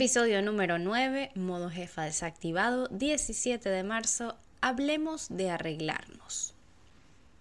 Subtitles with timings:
[0.00, 6.54] Episodio número 9, modo jefa desactivado, 17 de marzo, hablemos de arreglarnos.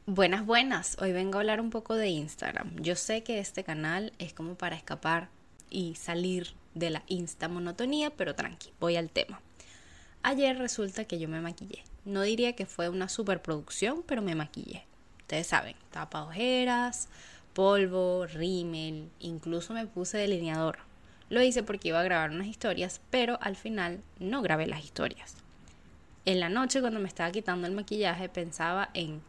[0.08, 2.76] Buenas, buenas, hoy vengo a hablar un poco de Instagram.
[2.78, 5.30] Yo sé que este canal es como para escapar
[5.70, 9.40] y salir de la insta monotonía, pero tranqui, voy al tema.
[10.24, 11.84] Ayer resulta que yo me maquillé.
[12.06, 14.84] No diría que fue una superproducción, pero me maquillé.
[15.20, 17.08] Ustedes saben, tapa ojeras,
[17.54, 20.87] polvo, rímel, incluso me puse delineador
[21.30, 25.36] lo hice porque iba a grabar unas historias, pero al final no grabé las historias.
[26.26, 29.22] En la noche cuando me estaba quitando el maquillaje pensaba en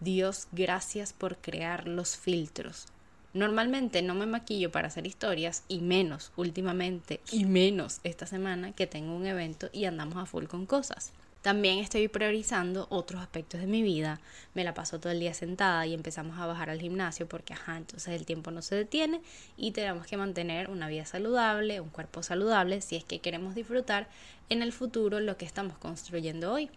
[0.00, 2.86] Dios, gracias por crear los filtros.
[3.34, 8.86] Normalmente no me maquillo para hacer historias y menos últimamente y menos esta semana que
[8.86, 11.12] tengo un evento y andamos a full con cosas.
[11.48, 14.20] También estoy priorizando otros aspectos de mi vida.
[14.52, 17.78] Me la paso todo el día sentada y empezamos a bajar al gimnasio porque, ajá,
[17.78, 19.22] entonces el tiempo no se detiene
[19.56, 24.10] y tenemos que mantener una vida saludable, un cuerpo saludable, si es que queremos disfrutar
[24.50, 26.68] en el futuro lo que estamos construyendo hoy.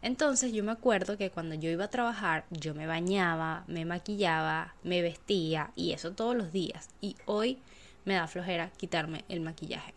[0.00, 4.74] Entonces yo me acuerdo que cuando yo iba a trabajar, yo me bañaba, me maquillaba,
[4.82, 6.88] me vestía y eso todos los días.
[7.02, 7.58] Y hoy
[8.06, 9.95] me da flojera quitarme el maquillaje.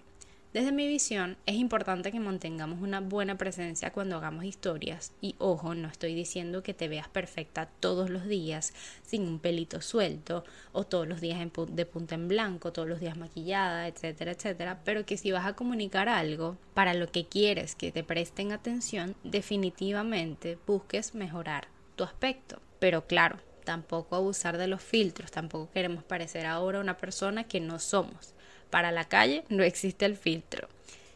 [0.51, 5.75] Desde mi visión, es importante que mantengamos una buena presencia cuando hagamos historias y ojo,
[5.75, 10.85] no estoy diciendo que te veas perfecta todos los días sin un pelito suelto o
[10.85, 15.17] todos los días de punta en blanco, todos los días maquillada, etcétera, etcétera, pero que
[15.17, 21.13] si vas a comunicar algo para lo que quieres que te presten atención, definitivamente busques
[21.13, 22.59] mejorar tu aspecto.
[22.79, 27.77] Pero claro, tampoco abusar de los filtros, tampoco queremos parecer ahora una persona que no
[27.77, 28.33] somos.
[28.69, 30.67] Para la calle no existe el filtro.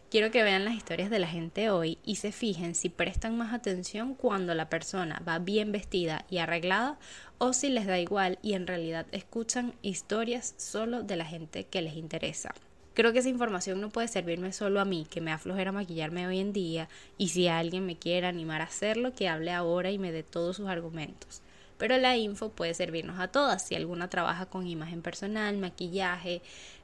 [0.09, 3.51] Quiero que vean las historias de la gente hoy y se fijen si prestan más
[3.51, 6.99] atención cuando la persona va bien vestida y arreglada
[7.39, 11.81] o si les da igual y en realidad escuchan historias solo de la gente que
[11.81, 12.53] les interesa.
[12.93, 16.39] Creo que esa información no puede servirme solo a mí, que me aflojera maquillarme hoy
[16.39, 20.11] en día, y si alguien me quiere animar a hacerlo, que hable ahora y me
[20.11, 21.41] dé todos sus argumentos
[21.77, 23.67] pero la info puede servirnos a todas.
[23.67, 26.41] Si alguna trabaja con imagen personal, maquillaje,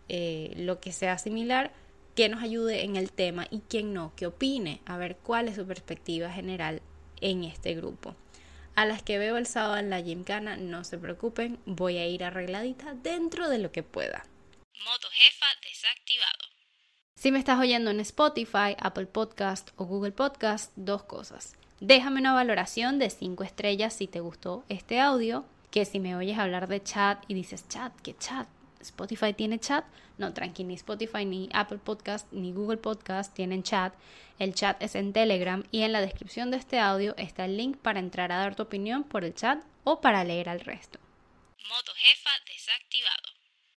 [0.07, 1.71] eh, lo que sea similar,
[2.15, 5.55] que nos ayude en el tema y quien no, que opine, a ver cuál es
[5.55, 6.81] su perspectiva general
[7.21, 8.15] en este grupo.
[8.75, 12.23] A las que veo el sábado en la gymkhana, no se preocupen, voy a ir
[12.23, 14.25] arregladita dentro de lo que pueda.
[14.85, 16.39] Moto jefa desactivado.
[17.15, 21.57] Si me estás oyendo en Spotify, Apple Podcast o Google Podcast, dos cosas.
[21.81, 25.45] Déjame una valoración de 5 estrellas si te gustó este audio.
[25.71, 28.47] Que si me oyes hablar de chat y dices chat, ¿qué chat?
[28.81, 29.85] Spotify tiene chat.
[30.17, 33.93] No, tranqui, ni Spotify, ni Apple Podcast, ni Google Podcast tienen chat.
[34.39, 37.77] El chat es en Telegram y en la descripción de este audio está el link
[37.77, 40.99] para entrar a dar tu opinión por el chat o para leer al resto.
[41.69, 43.28] Moto jefa desactivado.